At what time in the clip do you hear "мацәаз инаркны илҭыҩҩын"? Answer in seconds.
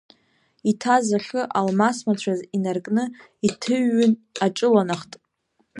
2.05-4.13